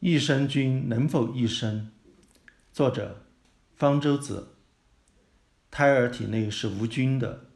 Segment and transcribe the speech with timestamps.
[0.00, 1.90] 益生菌能否益生？
[2.72, 3.24] 作者：
[3.74, 4.54] 方舟子。
[5.72, 7.46] 胎儿体内是无菌的，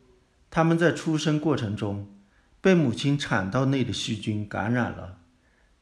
[0.50, 2.12] 他们在出生过程中
[2.60, 5.20] 被母亲产道内的细菌感染了。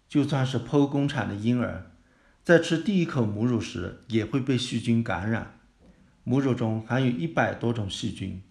[0.06, 1.92] 就算是剖宫产的婴儿，
[2.44, 5.58] 在吃第一口母乳时也会被细菌感染。
[6.24, 8.42] 母乳中含有一百多种细菌，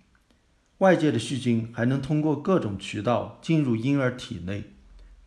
[0.80, 4.64] 外界的细菌还能通过各种渠道进入婴儿体内，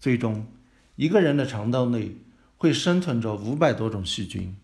[0.01, 0.49] 最终
[0.97, 2.17] 一个人的肠道内。
[2.63, 4.55] 会生存着五百多种细菌，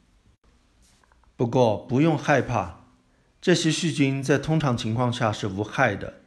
[1.35, 2.85] 不过不用害怕，
[3.41, 6.21] 这些细菌在通常情况下是无害的，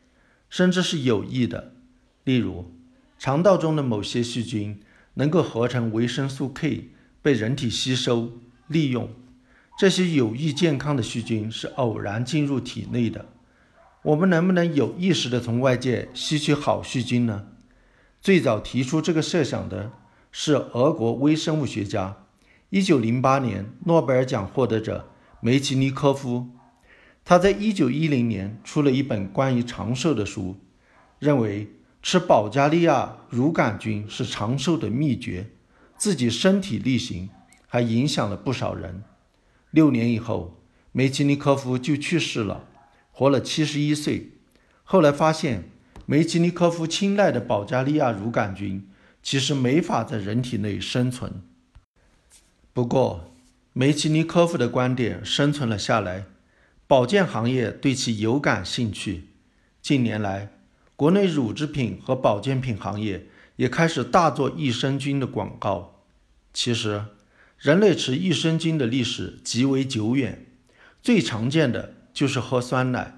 [0.49, 1.71] 甚至是有益的。
[2.25, 2.73] 例如，
[3.17, 4.81] 肠道中的某些细菌
[5.13, 6.89] 能够合成维生素 K，
[7.21, 8.33] 被人体吸收
[8.67, 9.09] 利用。
[9.79, 13.27] 这些有益健康的细菌是偶然进入体内的。
[14.01, 17.47] 我们能不能有意识地从外界吸取好细菌呢？
[18.19, 19.93] 最早提出这个设想的。
[20.31, 22.23] 是俄国微生物学家，
[22.69, 25.09] 一九零八年诺贝尔奖获得者
[25.41, 26.47] 梅奇尼科夫。
[27.25, 30.55] 他在一九一零年出了一本关于长寿的书，
[31.19, 35.51] 认为吃保加利亚乳杆菌是长寿的秘诀，
[35.97, 37.29] 自己身体力行，
[37.67, 39.03] 还影响了不少人。
[39.69, 40.57] 六年以后，
[40.93, 42.65] 梅奇尼科夫就去世了，
[43.11, 44.31] 活了七十一岁。
[44.83, 45.69] 后来发现，
[46.05, 48.87] 梅奇尼科夫青睐的保加利亚乳杆菌。
[49.23, 51.41] 其实没法在人体内生存。
[52.73, 53.33] 不过，
[53.73, 56.25] 梅奇尼科夫的观点生存了下来，
[56.87, 59.29] 保健行业对其有感兴趣。
[59.81, 60.51] 近年来，
[60.95, 66.03] 国内乳制品和保健品行业也开始大做益生菌的广告。
[66.53, 67.05] 其实，
[67.57, 70.45] 人类吃益生菌的历史极为久远，
[71.01, 73.17] 最常见的就是喝酸奶。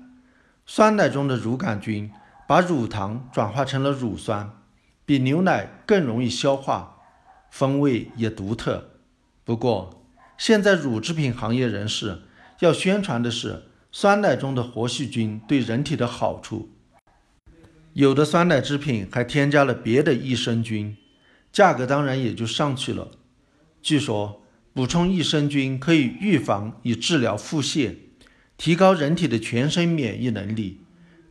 [0.66, 2.12] 酸奶中的乳杆菌
[2.48, 4.63] 把乳糖转化成了乳酸。
[5.06, 7.02] 比牛奶更容易消化，
[7.52, 8.92] 风味也独特。
[9.44, 10.06] 不过，
[10.38, 12.22] 现在乳制品行业人士
[12.60, 16.70] 要宣传的是酸奶中的活细菌对人体的好处。
[17.94, 20.98] 有的酸奶制品还添加了别的益生菌，
[21.52, 23.12] 价格当然也就上去了。
[23.82, 24.42] 据说，
[24.74, 27.96] 补充益生菌可以预防与治疗腹泻，
[28.58, 30.80] 提高人体的全身免疫能力，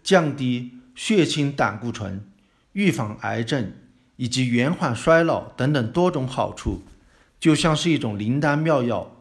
[0.05, 2.25] 降低血清胆固醇。
[2.73, 3.73] 预防癌症
[4.17, 6.83] 以及延缓衰老等等多种好处，
[7.41, 9.17] 就像是一种灵丹妙药。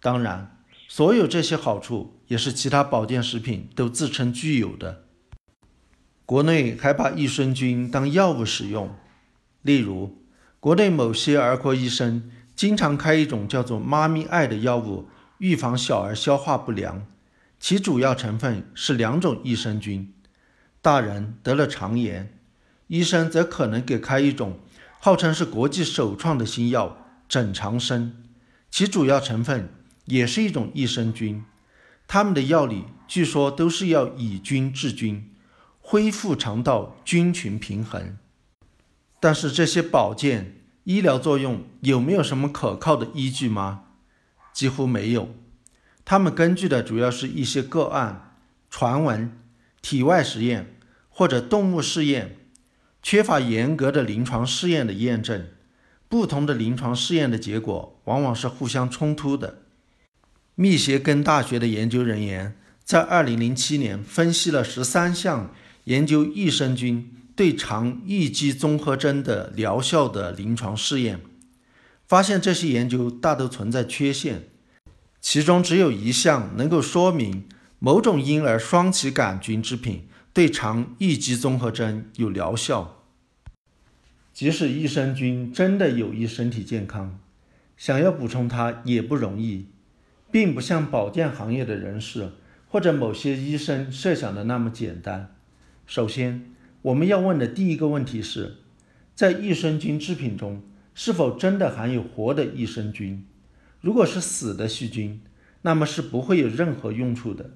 [0.00, 0.58] 当然，
[0.88, 5.04] 所有这些好处也是其他保健食品都自称具有的。
[6.24, 8.94] 国内还把益生菌当药物使用，
[9.62, 10.18] 例如，
[10.60, 15.08] 国内某些儿科医生经常开一种叫做“妈咪爱”的药物，
[15.38, 17.06] 预防小儿消化不良，
[17.58, 20.12] 其主要成分是两种益生菌。
[20.82, 22.35] 大人得了肠炎。
[22.88, 24.60] 医生则可能给开一种
[25.00, 28.24] 号称是国际首创的新药——整肠生，
[28.70, 29.68] 其主要成分
[30.04, 31.44] 也是一种益生菌。
[32.06, 35.32] 他们的药理据说都是要以菌治菌，
[35.80, 38.16] 恢复肠道菌群平衡。
[39.18, 43.82] 但是这些保健医疗作用有没有什么可靠的依据吗？
[44.52, 45.34] 几乎没有。
[46.04, 48.36] 他们根据的主要是一些个案、
[48.70, 49.36] 传闻、
[49.82, 52.36] 体外实验或者动物试验。
[53.08, 55.46] 缺乏严格的临床试验的验证，
[56.08, 59.58] 不同的临床试验的结果往往是互相冲突的。
[60.56, 71.20] 密歇根大学的研究人员在2007年分析了13项研究益生菌对肠易激综合征的疗效的临床试验，
[72.08, 74.48] 发现这些研究大都存在缺陷，
[75.20, 77.46] 其中只有一项能够说明
[77.78, 82.94] 某种婴儿双歧杆菌制品对肠易激综合征有疗效。
[84.36, 87.18] 即使益生菌真的有益身体健康，
[87.74, 89.68] 想要补充它也不容易，
[90.30, 92.32] 并不像保健行业的人士
[92.68, 95.34] 或者某些医生设想的那么简单。
[95.86, 96.52] 首先，
[96.82, 98.56] 我们要问的第一个问题是，
[99.14, 100.60] 在益生菌制品中
[100.92, 103.24] 是否真的含有活的益生菌？
[103.80, 105.22] 如果是死的细菌，
[105.62, 107.52] 那么是不会有任何用处的。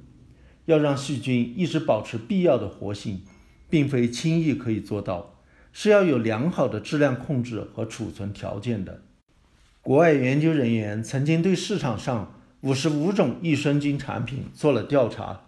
[0.65, 3.21] 要让细菌一直保持必要的活性，
[3.69, 5.40] 并非轻易可以做到。
[5.73, 9.03] 是要有良好的质量控制和储存条件的。
[9.81, 15.47] 国外研究人员曾经对市场上五十五种益生菌产品做了调查，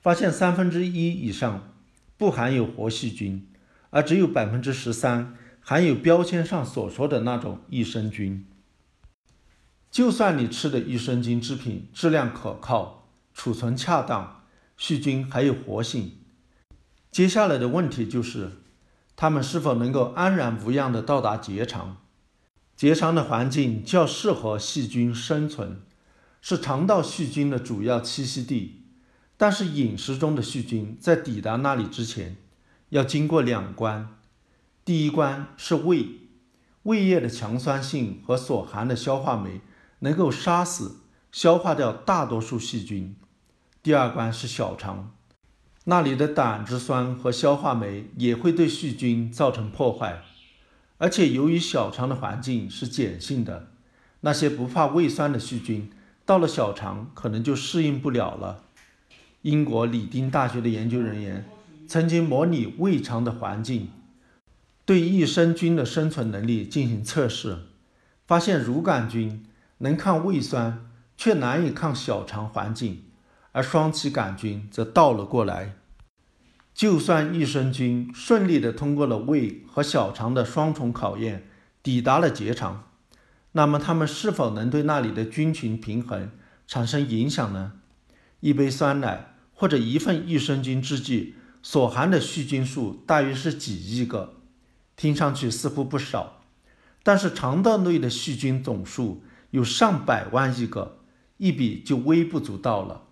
[0.00, 1.72] 发现三分之一以上
[2.16, 3.48] 不含有活细菌，
[3.90, 8.46] 而只有百分之十三含有标签上所说的那种益生菌。
[9.90, 14.44] 就算你吃的益生菌制品质量可靠、储存恰当，
[14.76, 16.12] 细菌还有活性，
[17.10, 18.61] 接下来的问题就是。
[19.22, 21.98] 它们是否能够安然无恙地到达结肠？
[22.74, 25.80] 结肠的环境较适合细菌生存，
[26.40, 28.82] 是肠道细菌的主要栖息地。
[29.36, 32.36] 但是饮食中的细菌在抵达那里之前，
[32.88, 34.08] 要经过两关。
[34.84, 36.08] 第一关是胃，
[36.82, 39.60] 胃液的强酸性和所含的消化酶
[40.00, 40.96] 能够杀死、
[41.30, 43.14] 消化掉大多数细菌。
[43.84, 45.14] 第二关是小肠，
[45.84, 50.22] 那里的胆汁酸和消化酶也会对细菌造成破坏。
[50.98, 53.70] 而且由于小肠的环境是碱性的，
[54.20, 55.90] 那些不怕胃酸的细菌
[56.24, 58.62] 到了小肠可能就适应不了了。
[59.42, 61.44] 英国里丁大学的研究人员
[61.88, 63.88] 曾经模拟胃肠的环境，
[64.84, 67.58] 对益生菌的生存能力进行测试，
[68.24, 69.44] 发现乳杆菌
[69.78, 73.02] 能抗胃酸，却难以抗小肠环境，
[73.52, 75.76] 而双歧杆菌则倒了过来。
[76.74, 81.48] 就算益生菌顺利地通过了胃和小肠的双重考验，
[81.82, 82.88] 抵达了结肠，
[83.52, 86.30] 那么它们是否能对那里的菌群平衡
[86.66, 87.74] 产生影响呢？
[88.40, 89.28] 一杯酸奶。
[89.54, 94.34] 或者一份益生菌制剂所含的细菌数大约是几亿个，
[94.96, 96.42] 听上去似乎不少，
[97.04, 100.98] 但是肠道内的细菌总数有上百万亿个，
[101.36, 103.02] 一比就微不足道了。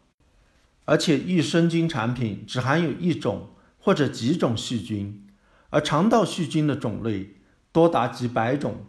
[0.91, 5.25] 而且益生菌产品只含有一种或者几种细菌，
[5.69, 7.37] 而肠道细菌的种类
[7.71, 8.87] 多达几百种，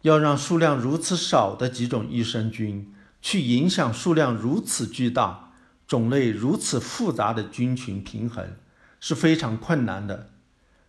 [0.00, 5.52] 要让数量如此少的几种益生菌去影响数量如此巨大。
[5.86, 8.56] 种类如此复杂的菌群平衡
[8.98, 10.30] 是非常困难的。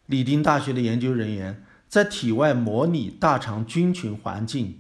[0.05, 4.79] 李丁大学的研究人员在体外模拟大肠菌群环境，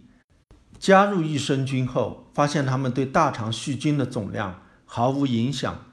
[0.79, 5.85] 加入益生菌后，发现它们对大肠细菌的总量毫无影响。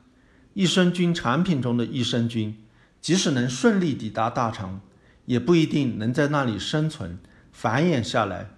[0.54, 2.56] 益生菌产品中的益生菌，
[3.02, 4.80] 即使能顺利抵达大肠，
[5.26, 7.18] 也不一定能在那里生存
[7.52, 8.50] 繁衍下来。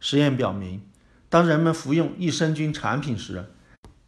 [0.00, 0.82] 实验表明，
[1.28, 3.52] 当人们服用益生菌产品时，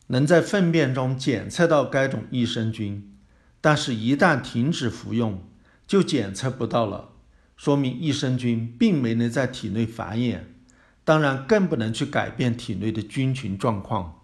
[0.09, 3.15] 能在粪便中检测到该种益生菌，
[3.61, 5.43] 但是，一旦停止服用，
[5.87, 7.11] 就检测不到了，
[7.57, 10.41] 说明益生菌并没能在体内繁衍，
[11.05, 14.21] 当然更不能去改变体内的菌群状况。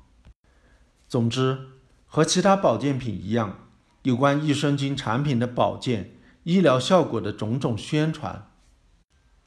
[1.11, 1.59] 总之，
[2.07, 3.69] 和其他保健品一样，
[4.05, 8.51] 有关益生菌产品的保健、医疗效果的种种宣传，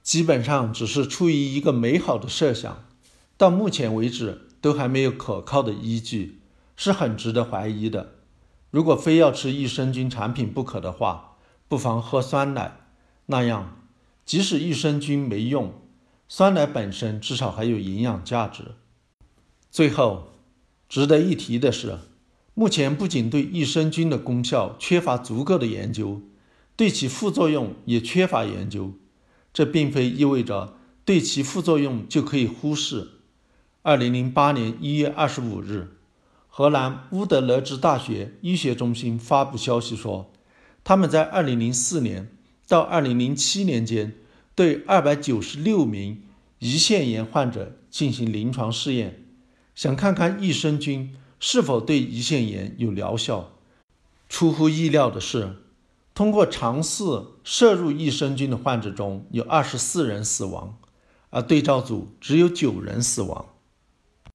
[0.04, 2.86] 基本上只是出于一个美好的设想，
[3.36, 4.50] 到目前为止。
[4.64, 6.40] 都还没有可靠的依据，
[6.78, 8.14] 是很值得怀疑的。
[8.72, 11.36] 如果非要吃益生菌产品不可的话，
[11.68, 12.78] 不妨喝酸奶，
[13.26, 13.82] 那样
[14.24, 15.74] 即使益生菌没用，
[16.30, 18.76] 酸奶本身至少还有营养价值。
[19.70, 20.30] 最后，
[20.94, 21.98] 值得一提的是，
[22.54, 26.22] 目前不仅对益生菌的功效缺乏足够的研究，
[26.76, 28.94] 对其副作用也缺乏研究。
[29.52, 33.08] 这并非意味着对其副作用就可以忽视。
[33.82, 35.98] 二零零八年一月二十五日，
[36.48, 40.32] 荷兰乌德勒支大学医学中心发布消息说，
[40.84, 42.30] 他们在二零零四年
[42.68, 44.14] 到二零零七年间，
[44.54, 46.22] 对二百九十六名
[46.60, 49.24] 胰腺炎患者进行临床试验，
[49.76, 53.52] 想看看益生菌是否对胰腺炎有疗效。
[54.30, 55.58] 出乎意料的是，
[56.16, 57.04] 通过尝试
[57.44, 60.78] 摄入益生菌的患者中有二十四人死亡，
[61.30, 63.53] 而对照组只有九人死亡。